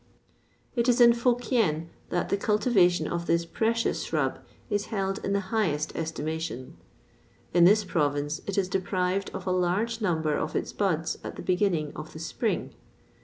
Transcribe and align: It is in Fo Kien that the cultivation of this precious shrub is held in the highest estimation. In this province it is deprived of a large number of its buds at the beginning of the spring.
It 0.75 0.89
is 0.89 0.99
in 0.99 1.13
Fo 1.13 1.35
Kien 1.35 1.91
that 2.09 2.29
the 2.29 2.35
cultivation 2.35 3.07
of 3.07 3.27
this 3.27 3.45
precious 3.45 4.01
shrub 4.05 4.39
is 4.67 4.85
held 4.87 5.23
in 5.23 5.33
the 5.33 5.39
highest 5.53 5.95
estimation. 5.95 6.75
In 7.53 7.65
this 7.65 7.83
province 7.83 8.41
it 8.47 8.57
is 8.57 8.67
deprived 8.67 9.29
of 9.31 9.45
a 9.45 9.51
large 9.51 10.01
number 10.01 10.35
of 10.35 10.55
its 10.55 10.73
buds 10.73 11.19
at 11.23 11.35
the 11.35 11.43
beginning 11.43 11.91
of 11.95 12.13
the 12.13 12.19
spring. 12.19 12.73